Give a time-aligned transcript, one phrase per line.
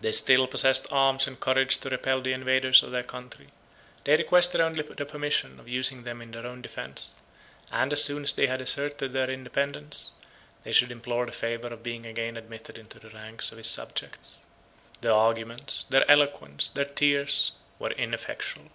[0.00, 3.48] They still possessed arms and courage to repel the invaders of their country:
[4.04, 7.16] they requested only the permission of using them in their own defence;
[7.72, 10.12] and, as soon as they had asserted their independence,
[10.62, 14.42] they should implore the favor of being again admitted into the ranks of his subjects.
[15.00, 18.66] Their arguments, their eloquence, their tears, were ineffectual.